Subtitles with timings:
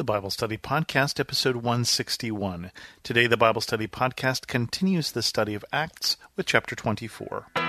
[0.00, 2.72] the Bible Study Podcast, episode 161.
[3.02, 7.59] Today, the Bible Study Podcast continues the study of Acts with chapter 24.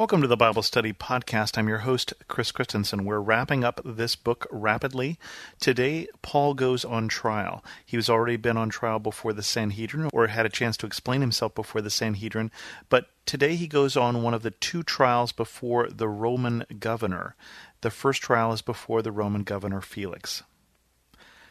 [0.00, 1.58] Welcome to the Bible Study Podcast.
[1.58, 3.04] I'm your host, Chris Christensen.
[3.04, 5.18] We're wrapping up this book rapidly.
[5.60, 7.62] Today, Paul goes on trial.
[7.84, 11.20] He He's already been on trial before the Sanhedrin, or had a chance to explain
[11.20, 12.50] himself before the Sanhedrin,
[12.88, 17.36] but today he goes on one of the two trials before the Roman governor.
[17.82, 20.44] The first trial is before the Roman governor Felix.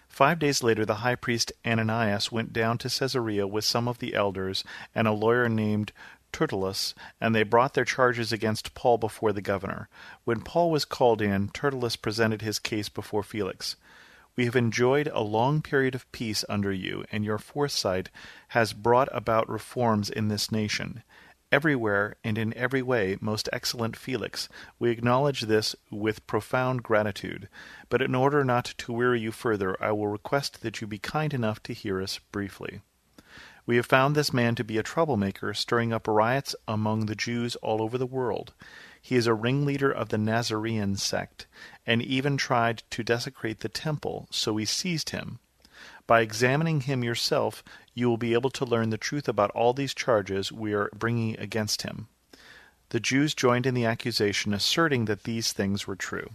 [0.07, 4.15] Five days later, the high priest Ananias went down to Caesarea with some of the
[4.15, 4.63] elders
[4.95, 5.91] and a lawyer named
[6.31, 9.89] Tertullus, and they brought their charges against Paul before the governor.
[10.23, 13.75] When Paul was called in, Tertullus presented his case before Felix.
[14.35, 18.09] We have enjoyed a long period of peace under you, and your foresight
[18.49, 21.03] has brought about reforms in this nation.
[21.51, 27.49] Everywhere and in every way, most excellent Felix, we acknowledge this with profound gratitude.
[27.89, 31.33] But in order not to weary you further, I will request that you be kind
[31.33, 32.81] enough to hear us briefly.
[33.69, 37.55] We have found this man to be a troublemaker, stirring up riots among the Jews
[37.57, 38.51] all over the world.
[38.99, 41.45] He is a ringleader of the Nazarene sect,
[41.85, 45.37] and even tried to desecrate the temple, so we seized him.
[46.07, 49.93] By examining him yourself, you will be able to learn the truth about all these
[49.93, 52.07] charges we are bringing against him.
[52.89, 56.31] The Jews joined in the accusation, asserting that these things were true.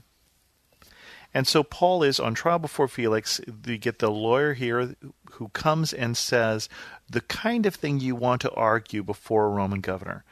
[1.34, 3.40] And so Paul is on trial before Felix.
[3.66, 4.94] You get the lawyer here
[5.32, 6.68] who comes and says
[7.10, 10.24] the kind of thing you want to argue before a Roman governor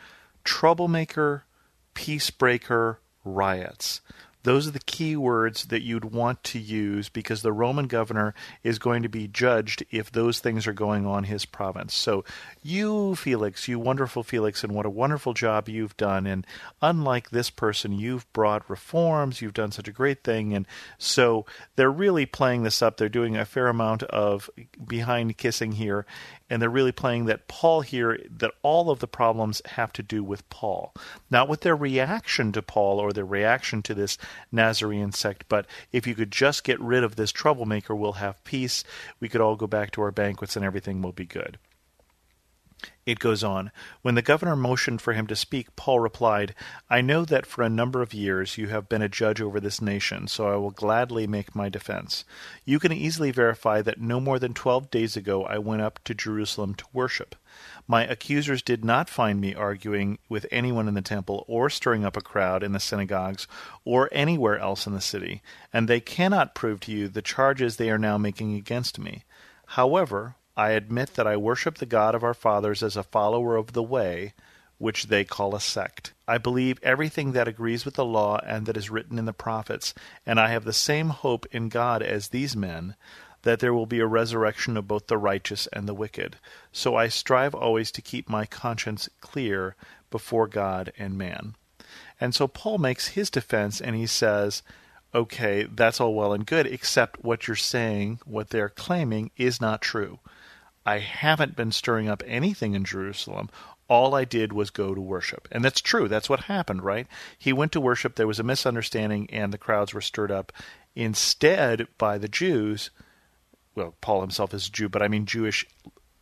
[0.45, 1.45] troublemaker,
[1.95, 4.01] peacebreaker, riots.
[4.45, 8.79] Those are the key words that you'd want to use because the Roman governor is
[8.79, 11.95] going to be judged if those things are going on his province.
[11.95, 12.25] So,
[12.63, 16.27] you, Felix, you wonderful Felix, and what a wonderful job you've done.
[16.27, 16.47] And
[16.81, 20.55] unlike this person, you've brought reforms, you've done such a great thing.
[20.55, 20.67] And
[20.99, 21.47] so
[21.77, 22.97] they're really playing this up.
[22.97, 24.51] They're doing a fair amount of
[24.87, 26.07] behind kissing here
[26.53, 30.23] and they're really playing that Paul here, that all of the problems have to do
[30.23, 30.93] with Paul.
[31.31, 34.19] Not with their reaction to Paul or their reaction to this
[34.51, 38.85] Nazarene sect, but if you could just get rid of this troublemaker, we'll have peace.
[39.21, 41.59] We could all go back to our banquets and everything will be good.
[43.07, 43.71] It goes on.
[44.03, 46.55] When the governor motioned for him to speak, Paul replied,
[46.91, 49.81] I know that for a number of years you have been a judge over this
[49.81, 52.25] nation, so I will gladly make my defense.
[52.65, 56.15] You can easily verify that no more than twelve days ago I went up to
[56.15, 57.37] Jerusalem to worship.
[57.87, 62.17] My accusers did not find me arguing with anyone in the temple, or stirring up
[62.17, 63.47] a crowd in the synagogues,
[63.85, 67.91] or anywhere else in the city, and they cannot prove to you the charges they
[67.91, 69.25] are now making against me.
[69.67, 73.73] However, I admit that I worship the God of our fathers as a follower of
[73.73, 74.35] the way,
[74.79, 76.13] which they call a sect.
[76.27, 79.95] I believe everything that agrees with the law and that is written in the prophets,
[80.27, 82.97] and I have the same hope in God as these men,
[83.43, 86.37] that there will be a resurrection of both the righteous and the wicked.
[86.73, 89.77] So I strive always to keep my conscience clear
[90.11, 91.57] before God and man.
[92.21, 94.63] And so Paul makes his defense and he says,
[95.15, 99.83] okay, that's all well and good, except what you're saying, what they're claiming, is not
[99.83, 100.21] true.
[100.87, 103.51] I haven't been stirring up anything in Jerusalem.
[103.89, 105.49] All I did was go to worship.
[105.53, 106.09] And that's true.
[106.09, 107.07] That's what happened, right?
[107.39, 108.15] He went to worship.
[108.15, 110.53] There was a misunderstanding, and the crowds were stirred up
[110.95, 112.91] instead by the Jews.
[113.75, 115.67] Well, Paul himself is Jew, but I mean Jewish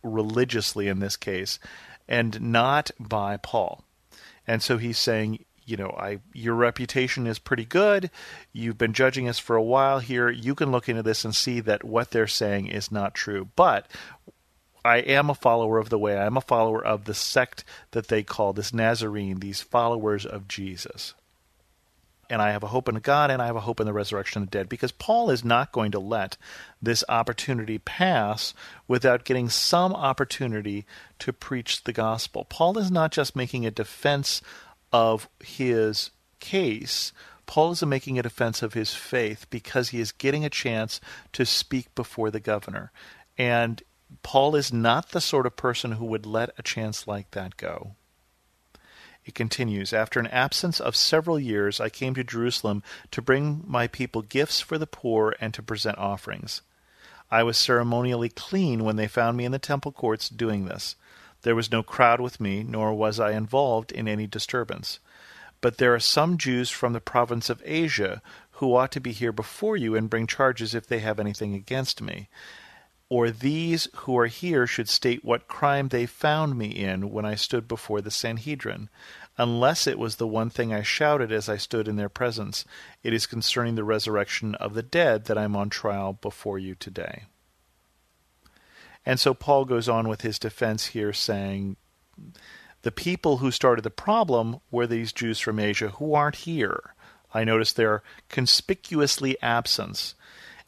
[0.03, 1.59] religiously in this case,
[2.09, 3.85] and not by Paul.
[4.47, 8.11] And so he's saying, you know, I your reputation is pretty good.
[8.53, 10.29] You've been judging us for a while here.
[10.29, 13.49] You can look into this and see that what they're saying is not true.
[13.57, 13.87] But
[14.85, 16.17] I am a follower of the way.
[16.17, 20.49] I am a follower of the sect that they call this Nazarene, these followers of
[20.49, 21.15] Jesus.
[22.31, 24.43] And I have a hope in God and I have a hope in the resurrection
[24.43, 26.37] of the dead because Paul is not going to let
[26.81, 28.55] this opportunity pass
[28.87, 30.87] without getting some opportunity
[31.19, 32.45] to preach the gospel.
[32.45, 34.41] Paul is not just making a defense
[34.93, 37.13] of his case,
[37.51, 41.01] Paul is making a defense of his faith because he is getting a chance
[41.33, 42.93] to speak before the governor.
[43.37, 43.83] And
[44.23, 47.97] Paul is not the sort of person who would let a chance like that go.
[49.31, 54.23] Continues After an absence of several years, I came to Jerusalem to bring my people
[54.23, 56.63] gifts for the poor and to present offerings.
[57.31, 60.97] I was ceremonially clean when they found me in the temple courts doing this.
[61.43, 64.99] There was no crowd with me, nor was I involved in any disturbance.
[65.61, 68.23] But there are some Jews from the province of Asia
[68.53, 72.03] who ought to be here before you and bring charges if they have anything against
[72.03, 72.29] me
[73.11, 77.35] or these who are here should state what crime they found me in when I
[77.35, 78.89] stood before the Sanhedrin.
[79.41, 82.67] unless it was the one thing I shouted as I stood in their presence.
[83.03, 86.75] It is concerning the resurrection of the dead that I am on trial before you
[86.75, 87.25] today.
[89.07, 91.77] And so Paul goes on with his defense here, saying,
[92.83, 96.95] The people who started the problem were these Jews from Asia who aren't here.
[97.33, 100.13] I notice they're conspicuously absent.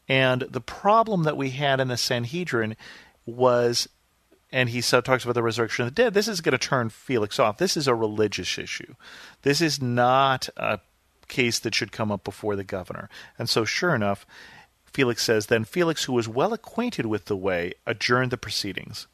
[0.07, 2.75] And the problem that we had in the Sanhedrin
[3.25, 3.87] was,
[4.51, 7.39] and he talks about the resurrection of the dead, this is going to turn Felix
[7.39, 7.57] off.
[7.57, 8.95] This is a religious issue.
[9.43, 10.79] This is not a
[11.27, 13.09] case that should come up before the governor.
[13.39, 14.25] And so, sure enough,
[14.93, 19.07] Felix says, Then Felix, who was well acquainted with the way, adjourned the proceedings.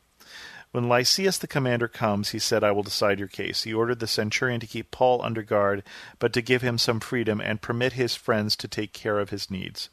[0.71, 3.63] When Lysias the commander comes, he said, I will decide your case.
[3.63, 5.83] He ordered the centurion to keep Paul under guard,
[6.19, 9.49] but to give him some freedom and permit his friends to take care of his
[9.49, 9.89] needs.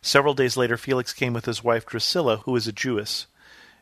[0.00, 3.26] Several days later, Felix came with his wife Drusilla, who is a Jewess.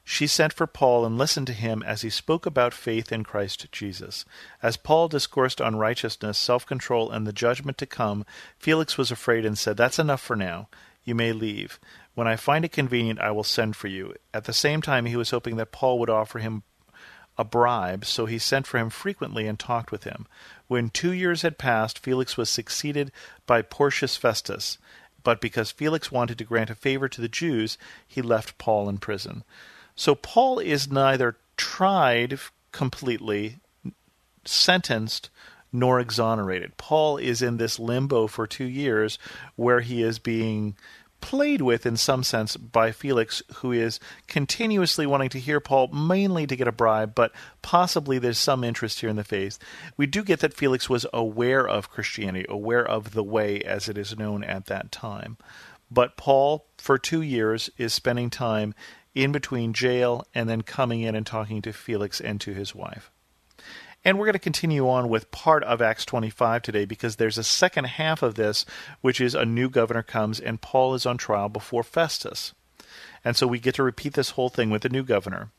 [0.09, 3.67] She sent for Paul and listened to him as he spoke about faith in Christ
[3.73, 4.25] Jesus.
[4.63, 8.25] As Paul discoursed on righteousness, self control, and the judgment to come,
[8.57, 10.69] Felix was afraid and said, That's enough for now.
[11.03, 11.81] You may leave.
[12.15, 14.15] When I find it convenient, I will send for you.
[14.33, 16.63] At the same time, he was hoping that Paul would offer him
[17.37, 20.27] a bribe, so he sent for him frequently and talked with him.
[20.69, 23.13] When two years had passed, Felix was succeeded
[23.47, 24.79] by Porcius Festus,
[25.27, 28.99] but because Felix wanted to grant a favor to the Jews, he left Paul in
[28.99, 29.43] prison.
[29.97, 32.39] So Paul is neither tried
[32.71, 33.59] completely,
[34.45, 35.29] sentenced,
[35.73, 36.77] nor exonerated.
[36.77, 39.19] Paul is in this limbo for two years
[39.57, 40.77] where he is being
[41.21, 46.47] played with in some sense by Felix, who is continuously wanting to hear Paul, mainly
[46.47, 47.33] to get a bribe, but
[47.63, 49.59] possibly there's some interest here in the faith.
[49.97, 53.99] We do get that Felix was aware of Christianity, aware of the way as it
[53.99, 55.37] is known at that time.
[55.91, 58.75] But Paul, for two years, is spending time
[59.15, 63.11] in between jail and then coming in and talking to Felix and to his wife.
[64.07, 67.43] And we're going to continue on with part of Acts 25 today because there's a
[67.43, 68.65] second half of this,
[69.01, 72.55] which is a new governor comes and Paul is on trial before Festus.
[73.25, 75.51] And so we get to repeat this whole thing with the new governor.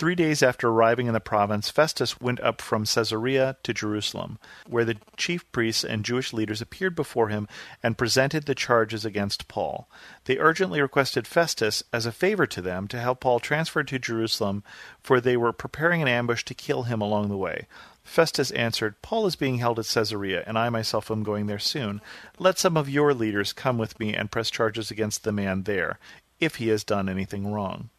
[0.00, 4.86] Three days after arriving in the province, Festus went up from Caesarea to Jerusalem, where
[4.86, 7.46] the chief priests and Jewish leaders appeared before him
[7.82, 9.90] and presented the charges against Paul.
[10.24, 14.64] They urgently requested Festus, as a favor to them, to help Paul transfer to Jerusalem,
[15.02, 17.66] for they were preparing an ambush to kill him along the way.
[18.02, 22.00] Festus answered, Paul is being held at Caesarea, and I myself am going there soon.
[22.38, 25.98] Let some of your leaders come with me and press charges against the man there,
[26.38, 27.90] if he has done anything wrong.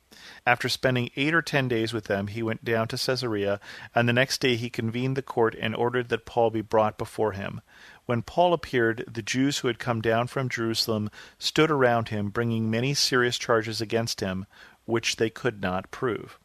[0.46, 3.60] After spending eight or ten days with them, he went down to Caesarea,
[3.94, 7.34] and the next day he convened the court and ordered that Paul be brought before
[7.34, 7.62] him.
[8.08, 12.72] When Paul appeared, the Jews who had come down from Jerusalem stood around him, bringing
[12.72, 14.48] many serious charges against him,
[14.86, 16.40] which they could not prove.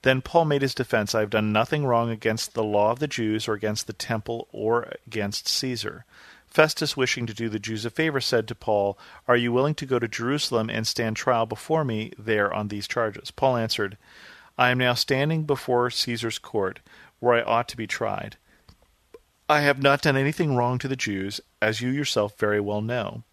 [0.00, 3.08] Then Paul made his defense I have done nothing wrong against the law of the
[3.08, 6.06] Jews, or against the temple, or against Caesar.
[6.54, 8.96] Festus, wishing to do the Jews a favor, said to Paul,
[9.26, 12.86] Are you willing to go to Jerusalem and stand trial before me there on these
[12.86, 13.32] charges?
[13.32, 13.98] Paul answered,
[14.56, 16.78] I am now standing before Caesar's court,
[17.18, 18.36] where I ought to be tried.
[19.48, 23.24] I have not done anything wrong to the Jews, as you yourself very well know.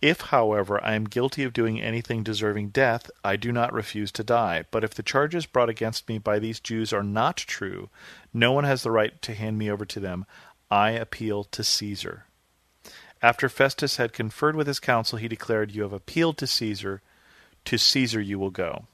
[0.00, 4.24] If, however, I am guilty of doing anything deserving death, I do not refuse to
[4.24, 4.64] die.
[4.70, 7.90] But if the charges brought against me by these Jews are not true,
[8.32, 10.24] no one has the right to hand me over to them.
[10.70, 12.24] I appeal to Caesar.
[13.24, 17.00] After Festus had conferred with his council, he declared, You have appealed to Caesar.
[17.64, 18.84] To Caesar you will go.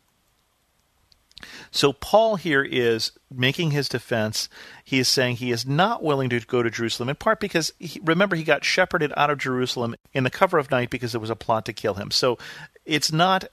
[1.72, 4.49] So Paul here is making his defense.
[4.84, 7.99] He is saying he is not willing to go to Jerusalem, in part because, he,
[8.04, 11.28] remember, he got shepherded out of Jerusalem in the cover of night because there was
[11.28, 12.12] a plot to kill him.
[12.12, 12.38] So
[12.84, 13.46] it's not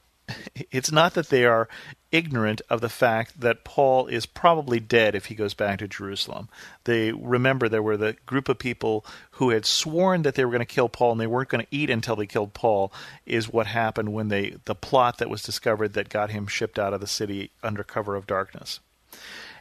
[0.71, 1.69] it's not that they are
[2.11, 6.49] ignorant of the fact that Paul is probably dead if he goes back to Jerusalem.
[6.85, 10.59] They remember there were the group of people who had sworn that they were going
[10.59, 12.91] to kill Paul and they weren't going to eat until they killed Paul
[13.25, 16.93] is what happened when they the plot that was discovered that got him shipped out
[16.93, 18.79] of the city under cover of darkness.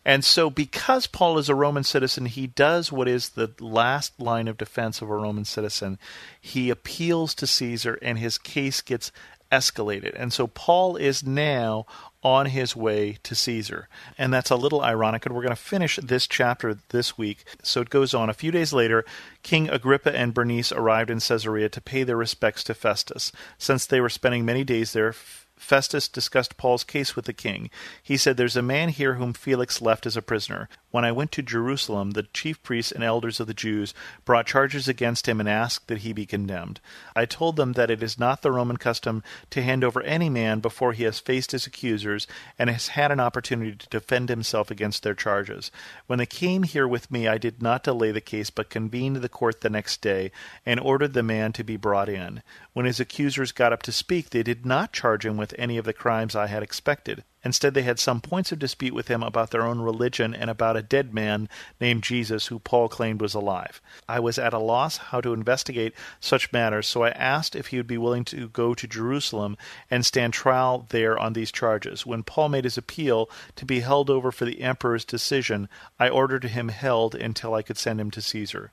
[0.06, 4.46] And so, because Paul is a Roman citizen, he does what is the last line
[4.46, 5.98] of defense of a Roman citizen.
[6.40, 9.10] He appeals to Caesar, and his case gets
[9.50, 10.14] escalated.
[10.16, 11.86] And so Paul is now
[12.22, 13.88] on his way to Caesar.
[14.18, 15.26] And that's a little ironic.
[15.26, 17.44] And we're going to finish this chapter this week.
[17.62, 18.28] So it goes on.
[18.28, 19.04] A few days later,
[19.42, 23.30] King Agrippa and Bernice arrived in Caesarea to pay their respects to Festus.
[23.58, 25.14] Since they were spending many days there,
[25.56, 27.70] Festus discussed Paul's case with the king.
[28.02, 30.68] He said, There's a man here whom Felix left as a prisoner.
[30.90, 33.92] When I went to Jerusalem, the chief priests and elders of the Jews
[34.24, 36.80] brought charges against him and asked that he be condemned.
[37.14, 40.60] I told them that it is not the Roman custom to hand over any man
[40.60, 42.26] before he has faced his accusers
[42.58, 45.70] and has had an opportunity to defend himself against their charges.
[46.06, 49.28] When they came here with me, I did not delay the case, but convened the
[49.28, 50.30] court the next day
[50.64, 52.42] and ordered the man to be brought in.
[52.72, 55.84] When his accusers got up to speak, they did not charge him with any of
[55.84, 57.22] the crimes I had expected.
[57.44, 60.76] Instead, they had some points of dispute with him about their own religion and about
[60.76, 61.48] a dead man
[61.80, 63.80] named Jesus who Paul claimed was alive.
[64.08, 67.76] I was at a loss how to investigate such matters, so I asked if he
[67.76, 69.56] would be willing to go to Jerusalem
[69.88, 72.04] and stand trial there on these charges.
[72.04, 76.42] When Paul made his appeal to be held over for the emperor's decision, I ordered
[76.42, 78.72] him held until I could send him to Caesar.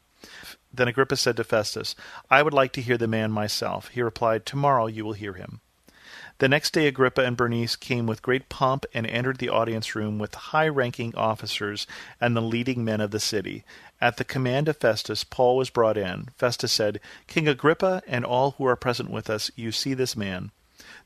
[0.73, 1.93] Then Agrippa said to Festus,
[2.31, 3.89] I would like to hear the man myself.
[3.89, 5.61] He replied, Tomorrow you will hear him.
[6.43, 10.19] The next day Agrippa and Bernice came with great pomp and entered the audience room
[10.19, 11.87] with high ranking officers
[12.19, 13.63] and the leading men of the city.
[14.01, 16.31] At the command of Festus, Paul was brought in.
[16.37, 20.51] Festus said, King Agrippa and all who are present with us, you see this man.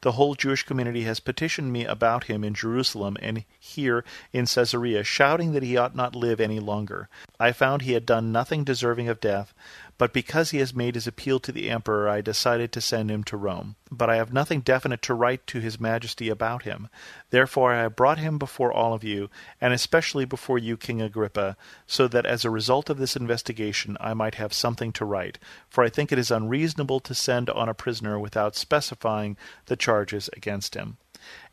[0.02, 4.04] The whole Jewish community has petitioned me about him in Jerusalem and here
[4.34, 7.10] in Caesarea, shouting that he ought not live any longer.
[7.40, 9.54] I found he had done nothing deserving of death,
[9.98, 13.24] but because he has made his appeal to the emperor, I decided to send him
[13.26, 13.76] to Rome.
[13.90, 16.90] But I have nothing definite to write to his majesty about him.
[17.32, 21.58] Therefore I have brought him before all of you, and especially before you, King Agrippa,
[21.88, 25.40] so that as a result of this investigation I might have something to write.
[25.68, 29.36] For I think it is unreasonable to send on a prisoner without specifying
[29.66, 30.98] the charges against him.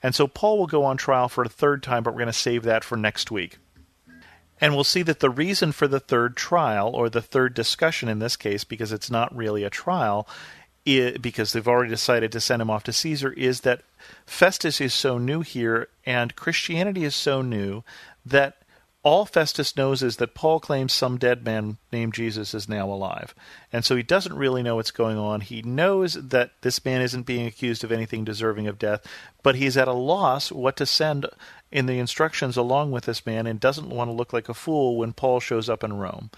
[0.02, 2.32] And so Paul will go on trial for a third time, but we're going to
[2.32, 3.58] save that for next week.
[4.60, 8.18] And we'll see that the reason for the third trial, or the third discussion in
[8.18, 10.28] this case, because it's not really a trial,
[10.84, 13.82] it, because they've already decided to send him off to Caesar, is that
[14.26, 17.82] Festus is so new here and Christianity is so new
[18.24, 18.58] that
[19.04, 23.34] all Festus knows is that Paul claims some dead man named Jesus is now alive.
[23.70, 25.42] And so he doesn't really know what's going on.
[25.42, 29.06] He knows that this man isn't being accused of anything deserving of death,
[29.42, 31.26] but he's at a loss what to send
[31.70, 34.96] in the instructions along with this man and doesn't want to look like a fool
[34.96, 36.30] when Paul shows up in Rome.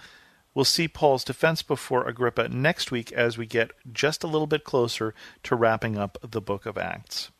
[0.53, 4.65] We'll see Paul's defense before Agrippa next week as we get just a little bit
[4.65, 7.31] closer to wrapping up the book of Acts.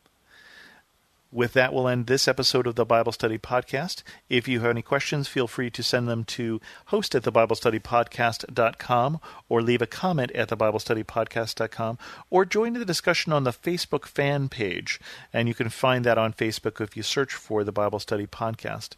[1.30, 4.02] With that, we'll end this episode of the Bible Study Podcast.
[4.30, 9.60] If you have any questions, feel free to send them to host at thebiblestudypodcast.com or
[9.60, 11.98] leave a comment at thebiblestudypodcast.com
[12.30, 14.98] or join the discussion on the Facebook fan page.
[15.30, 18.96] And you can find that on Facebook if you search for the Bible Study Podcast.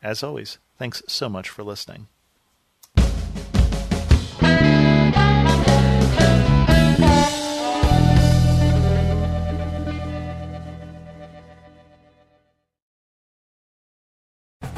[0.00, 2.06] As always, thanks so much for listening.